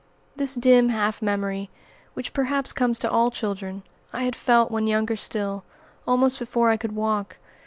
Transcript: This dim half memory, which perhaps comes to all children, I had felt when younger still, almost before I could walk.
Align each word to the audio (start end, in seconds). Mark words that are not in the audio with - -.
This 0.35 0.55
dim 0.55 0.89
half 0.89 1.21
memory, 1.21 1.69
which 2.15 2.33
perhaps 2.33 2.73
comes 2.73 2.97
to 2.97 3.11
all 3.11 3.29
children, 3.29 3.83
I 4.11 4.23
had 4.23 4.35
felt 4.35 4.71
when 4.71 4.87
younger 4.87 5.15
still, 5.15 5.63
almost 6.07 6.39
before 6.39 6.71
I 6.71 6.77
could 6.77 6.93
walk. 6.95 7.37